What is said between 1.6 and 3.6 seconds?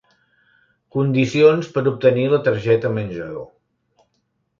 per obtenir la targeta menjador.